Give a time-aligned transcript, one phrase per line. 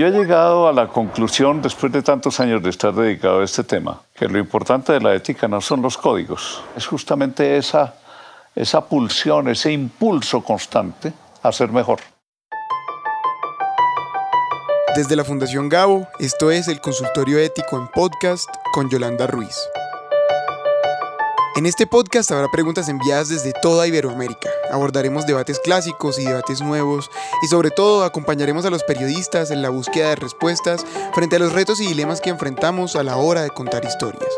[0.00, 3.64] Yo he llegado a la conclusión, después de tantos años de estar dedicado a este
[3.64, 7.96] tema, que lo importante de la ética no son los códigos, es justamente esa,
[8.54, 12.00] esa pulsión, ese impulso constante a ser mejor.
[14.96, 19.54] Desde la Fundación Gabo, esto es el Consultorio Ético en Podcast con Yolanda Ruiz.
[21.56, 24.48] En este podcast habrá preguntas enviadas desde toda Iberoamérica.
[24.70, 27.10] Abordaremos debates clásicos y debates nuevos
[27.42, 31.52] y sobre todo acompañaremos a los periodistas en la búsqueda de respuestas frente a los
[31.52, 34.30] retos y dilemas que enfrentamos a la hora de contar historias.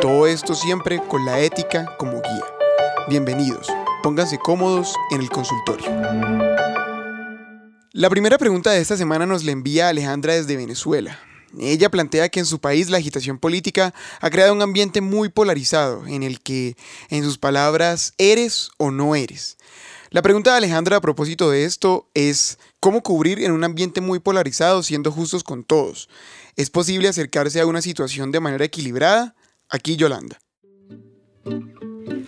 [0.00, 2.44] Todo esto siempre con la ética como guía.
[3.08, 3.70] Bienvenidos,
[4.02, 5.86] pónganse cómodos en el consultorio.
[7.92, 11.20] La primera pregunta de esta semana nos la envía Alejandra desde Venezuela.
[11.60, 16.06] Ella plantea que en su país la agitación política ha creado un ambiente muy polarizado
[16.06, 16.76] en el que,
[17.10, 19.56] en sus palabras, eres o no eres.
[20.10, 24.20] La pregunta de Alejandra a propósito de esto es, ¿cómo cubrir en un ambiente muy
[24.20, 26.08] polarizado siendo justos con todos?
[26.56, 29.34] ¿Es posible acercarse a una situación de manera equilibrada?
[29.68, 30.38] Aquí Yolanda.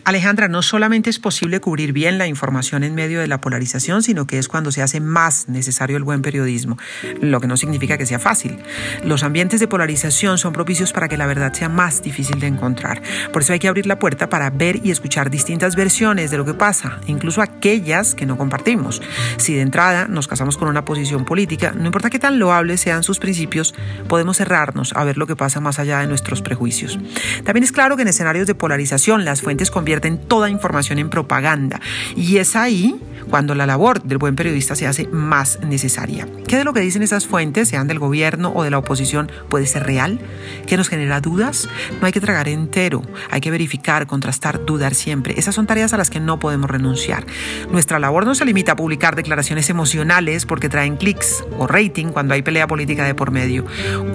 [0.06, 4.24] Alejandra, no solamente es posible cubrir bien la información en medio de la polarización, sino
[4.24, 6.78] que es cuando se hace más necesario el buen periodismo,
[7.20, 8.56] lo que no significa que sea fácil.
[9.02, 13.02] Los ambientes de polarización son propicios para que la verdad sea más difícil de encontrar.
[13.32, 16.44] Por eso hay que abrir la puerta para ver y escuchar distintas versiones de lo
[16.44, 19.02] que pasa, incluso aquellas que no compartimos.
[19.38, 23.02] Si de entrada nos casamos con una posición política, no importa qué tan loables sean
[23.02, 23.74] sus principios,
[24.06, 26.96] podemos cerrarnos a ver lo que pasa más allá de nuestros prejuicios.
[27.42, 31.10] También es claro que en escenarios de polarización las fuentes convierten en toda información en
[31.10, 31.80] propaganda.
[32.16, 32.96] Y es ahí
[33.30, 36.28] cuando la labor del buen periodista se hace más necesaria.
[36.46, 39.66] ¿Qué de lo que dicen esas fuentes, sean del gobierno o de la oposición, puede
[39.66, 40.20] ser real?
[40.66, 41.68] ¿Qué nos genera dudas?
[42.00, 45.34] No hay que tragar entero, hay que verificar, contrastar, dudar siempre.
[45.38, 47.26] Esas son tareas a las que no podemos renunciar.
[47.70, 52.34] Nuestra labor no se limita a publicar declaraciones emocionales porque traen clics o rating cuando
[52.34, 53.64] hay pelea política de por medio.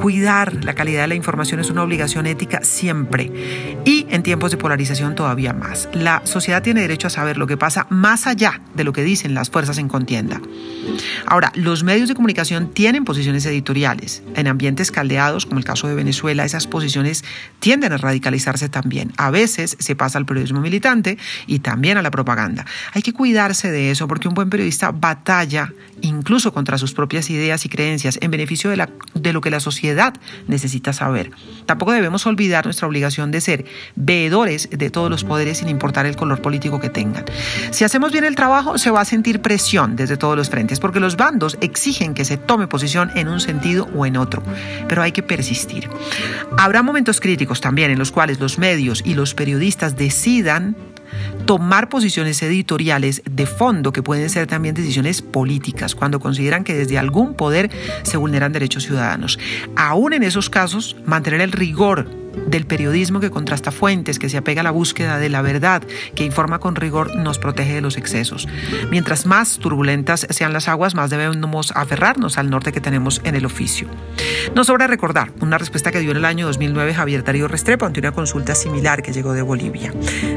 [0.01, 3.31] Cuidar la calidad de la información es una obligación ética siempre
[3.85, 5.89] y en tiempos de polarización todavía más.
[5.93, 9.34] La sociedad tiene derecho a saber lo que pasa más allá de lo que dicen
[9.34, 10.41] las fuerzas en contienda.
[11.25, 14.23] Ahora, los medios de comunicación tienen posiciones editoriales.
[14.35, 17.23] En ambientes caldeados, como el caso de Venezuela, esas posiciones
[17.59, 19.13] tienden a radicalizarse también.
[19.17, 21.17] A veces se pasa al periodismo militante
[21.47, 22.66] y también a la propaganda.
[22.94, 27.66] Hay que cuidarse de eso porque un buen periodista batalla incluso contra sus propias ideas
[27.66, 30.13] y creencias en beneficio de, la, de lo que la sociedad
[30.47, 31.31] necesita saber.
[31.66, 36.16] Tampoco debemos olvidar nuestra obligación de ser veedores de todos los poderes sin importar el
[36.16, 37.25] color político que tengan.
[37.72, 41.00] Si hacemos bien el trabajo, se va a sentir presión desde todos los frentes, porque
[41.00, 44.44] los bandos exigen que se tome posición en un sentido o en otro,
[44.88, 45.90] pero hay que persistir.
[46.57, 50.75] Habrá momentos críticos también en los cuales los medios y los periodistas decidan
[51.46, 56.97] tomar posiciones editoriales de fondo que pueden ser también decisiones políticas cuando consideran que desde
[56.97, 57.69] algún poder
[58.03, 59.40] se vulneran derechos ciudadanos.
[59.75, 64.62] Aún en esos casos, mantener el rigor del periodismo que contrasta fuentes, que se apega
[64.62, 65.84] a la búsqueda de la verdad,
[66.16, 68.47] que informa con rigor, nos protege de los excesos.
[68.90, 73.46] Mientras más turbulentas sean las aguas, más debemos aferrarnos al norte que tenemos en el
[73.46, 73.88] oficio.
[74.56, 78.00] No sobra recordar una respuesta que dio en el año 2009 Javier Darío Restrepo ante
[78.00, 79.94] una consulta similar que llegó de Bolivia.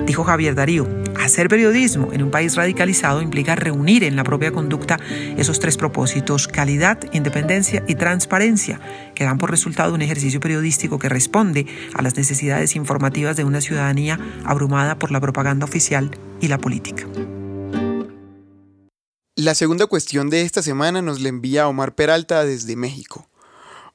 [0.07, 0.89] Dijo Javier Darío,
[1.21, 4.99] hacer periodismo en un país radicalizado implica reunir en la propia conducta
[5.37, 8.81] esos tres propósitos, calidad, independencia y transparencia,
[9.15, 13.61] que dan por resultado un ejercicio periodístico que responde a las necesidades informativas de una
[13.61, 17.07] ciudadanía abrumada por la propaganda oficial y la política.
[19.37, 23.29] La segunda cuestión de esta semana nos la envía Omar Peralta desde México.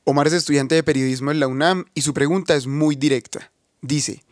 [0.03, 3.51] Omar es estudiante de periodismo en la UNAM y su pregunta es muy directa.
[3.81, 4.23] Dice,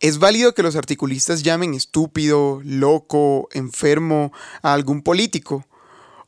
[0.00, 4.32] ¿es válido que los articulistas llamen estúpido, loco, enfermo
[4.62, 5.66] a algún político?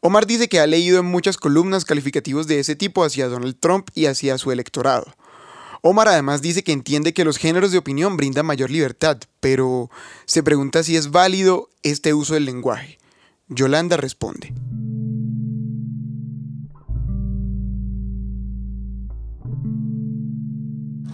[0.00, 3.88] Omar dice que ha leído en muchas columnas calificativos de ese tipo hacia Donald Trump
[3.94, 5.06] y hacia su electorado.
[5.86, 9.88] Omar además dice que entiende que los géneros de opinión brindan mayor libertad, pero
[10.24, 12.98] se pregunta si es válido este uso del lenguaje.
[13.46, 14.52] Yolanda responde.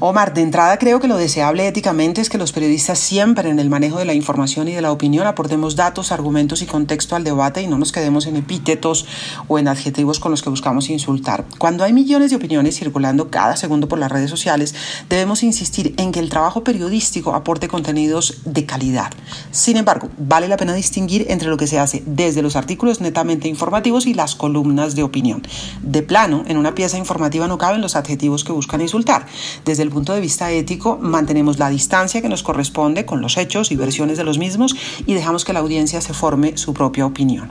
[0.04, 3.70] Omar, de entrada creo que lo deseable éticamente es que los periodistas siempre en el
[3.70, 7.62] manejo de la información y de la opinión aportemos datos, argumentos y contexto al debate
[7.62, 9.06] y no nos quedemos en epítetos
[9.46, 11.44] o en adjetivos con los que buscamos insultar.
[11.56, 14.74] Cuando hay millones de opiniones circulando cada segundo por las redes sociales,
[15.08, 19.12] debemos insistir en que el trabajo periodístico aporte contenidos de calidad.
[19.52, 23.46] Sin embargo, vale la pena distinguir entre lo que se hace desde los artículos netamente
[23.46, 25.46] informativos y las columnas de opinión.
[25.80, 29.26] De plano, en una pieza informativa no caben los adjetivos que buscan insultar.
[29.64, 33.70] Desde el punto de vista ético, mantenemos la distancia que nos corresponde con los hechos
[33.70, 34.74] y versiones de los mismos
[35.06, 37.50] y dejamos que la audiencia se forme su propia opinión.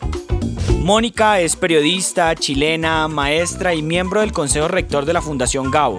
[0.79, 5.99] Mónica es periodista, chilena, maestra y miembro del Consejo Rector de la Fundación Gao.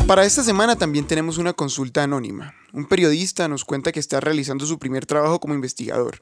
[0.08, 2.52] Para esta semana también tenemos una consulta anónima.
[2.72, 6.18] Un periodista nos cuenta que está realizando su primer trabajo como investigador.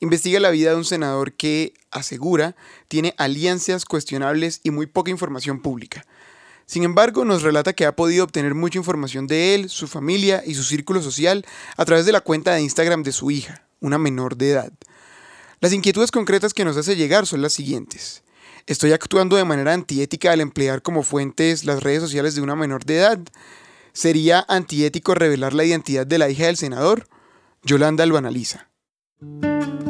[0.00, 2.56] Investiga la vida de un senador que, asegura,
[2.88, 6.06] tiene alianzas cuestionables y muy poca información pública.
[6.66, 10.54] Sin embargo, nos relata que ha podido obtener mucha información de él, su familia y
[10.54, 11.44] su círculo social
[11.76, 14.72] a través de la cuenta de Instagram de su hija, una menor de edad.
[15.60, 18.22] Las inquietudes concretas que nos hace llegar son las siguientes.
[18.66, 22.84] ¿Estoy actuando de manera antiética al emplear como fuentes las redes sociales de una menor
[22.84, 23.18] de edad?
[23.92, 27.06] ¿Sería antiético revelar la identidad de la hija del senador?
[27.64, 28.68] Yolanda lo analiza.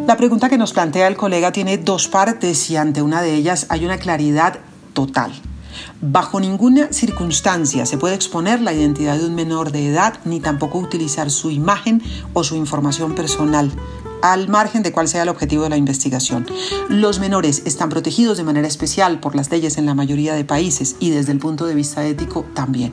[0.07, 3.67] La pregunta que nos plantea el colega tiene dos partes y ante una de ellas
[3.69, 4.59] hay una claridad
[4.93, 5.33] total.
[6.01, 10.79] Bajo ninguna circunstancia se puede exponer la identidad de un menor de edad ni tampoco
[10.79, 12.03] utilizar su imagen
[12.33, 13.73] o su información personal
[14.23, 16.47] al margen de cuál sea el objetivo de la investigación.
[16.89, 20.97] Los menores están protegidos de manera especial por las leyes en la mayoría de países
[21.01, 22.93] y desde el punto de vista ético también.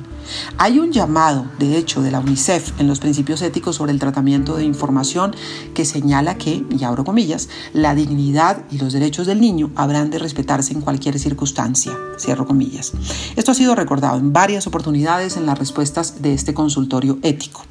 [0.57, 4.55] Hay un llamado, de hecho, de la UNICEF en los principios éticos sobre el tratamiento
[4.55, 5.35] de información
[5.73, 10.19] que señala que, y abro comillas, la dignidad y los derechos del niño habrán de
[10.19, 12.91] respetarse en cualquier circunstancia, cierro comillas.
[13.35, 17.63] Esto ha sido recordado en varias oportunidades en las respuestas de este consultorio ético.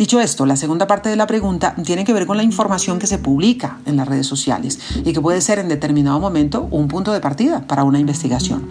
[0.00, 3.06] Dicho esto, la segunda parte de la pregunta tiene que ver con la información que
[3.06, 7.12] se publica en las redes sociales y que puede ser en determinado momento un punto
[7.12, 8.66] de partida para una investigación.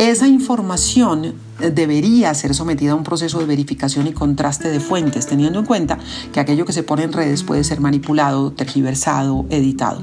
[0.00, 5.58] Esa información debería ser sometida a un proceso de verificación y contraste de fuentes, teniendo
[5.58, 5.98] en cuenta
[6.32, 10.02] que aquello que se pone en redes puede ser manipulado, tergiversado, editado.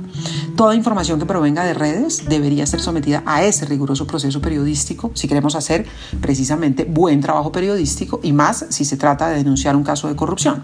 [0.56, 5.28] Toda información que provenga de redes debería ser sometida a ese riguroso proceso periodístico si
[5.28, 5.88] queremos hacer
[6.22, 10.64] precisamente buen trabajo periodístico y más si se trata de denunciar un caso de corrupción.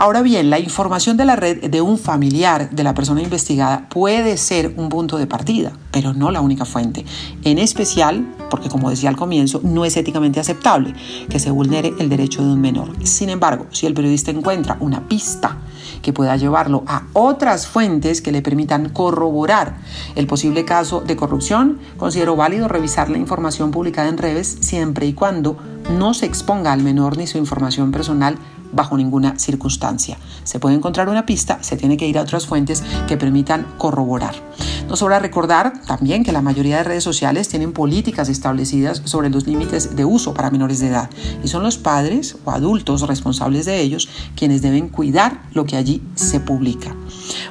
[0.00, 4.36] Ahora bien, la información de la red de un familiar de la persona investigada puede
[4.36, 7.04] ser un punto de partida, pero no la única fuente.
[7.42, 10.94] En especial, porque como decía al comienzo, no es éticamente aceptable
[11.28, 12.92] que se vulnere el derecho de un menor.
[13.04, 15.56] Sin embargo, si el periodista encuentra una pista
[16.00, 19.78] que pueda llevarlo a otras fuentes que le permitan corroborar
[20.14, 25.12] el posible caso de corrupción, considero válido revisar la información publicada en redes siempre y
[25.12, 25.56] cuando
[25.90, 28.38] no se exponga al menor ni su información personal
[28.72, 30.18] bajo ninguna circunstancia.
[30.44, 34.34] Se puede encontrar una pista, se tiene que ir a otras fuentes que permitan corroborar.
[34.88, 39.46] No sobra recordar también que la mayoría de redes sociales tienen políticas establecidas sobre los
[39.46, 41.10] límites de uso para menores de edad
[41.44, 46.02] y son los padres o adultos responsables de ellos quienes deben cuidar lo que allí
[46.14, 46.96] se publica.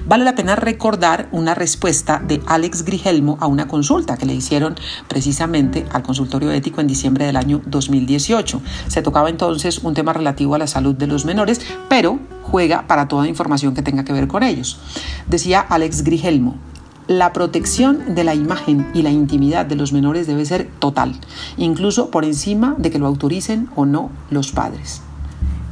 [0.08, 4.76] Vale la pena recordar una respuesta de Alex Grigelmo a una consulta que le hicieron
[5.08, 8.62] precisamente al consultorio ético en diciembre del año 2018.
[8.88, 13.08] Se tocaba entonces un tema relativo a la salud de los menores, pero juega para
[13.08, 14.80] toda información que tenga que ver con ellos.
[15.28, 16.58] Decía Alex Grigelmo,
[17.08, 21.20] la protección de la imagen y la intimidad de los menores debe ser total,
[21.58, 25.02] incluso por encima de que lo autoricen o no los padres.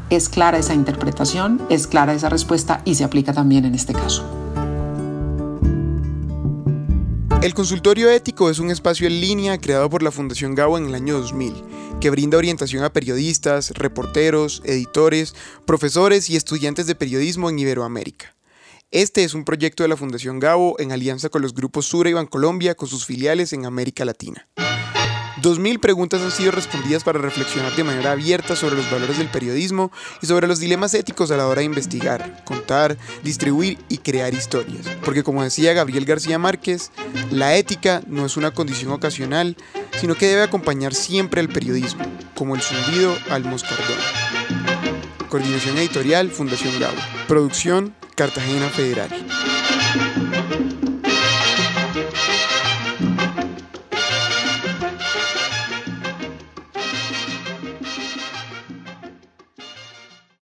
[0.10, 4.24] Es clara esa interpretación, es clara esa respuesta y se aplica también en este caso.
[7.42, 10.96] El consultorio ético es un espacio en línea creado por la Fundación Gabo en el
[10.96, 11.54] año 2000,
[12.00, 18.35] que brinda orientación a periodistas, reporteros, editores, profesores y estudiantes de periodismo en Iberoamérica.
[18.92, 22.14] Este es un proyecto de la Fundación Gabo en alianza con los grupos Sura y
[22.14, 24.48] Bancolombia con sus filiales en América Latina.
[25.42, 29.92] 2.000 preguntas han sido respondidas para reflexionar de manera abierta sobre los valores del periodismo
[30.22, 34.88] y sobre los dilemas éticos a la hora de investigar, contar, distribuir y crear historias.
[35.04, 36.92] Porque como decía Gabriel García Márquez,
[37.32, 39.58] la ética no es una condición ocasional,
[40.00, 43.98] sino que debe acompañar siempre al periodismo, como el zumbido al moscardón.
[45.30, 46.98] Coordinación editorial, Fundación Gabo.
[47.28, 49.25] Producción, Cartagena Federal.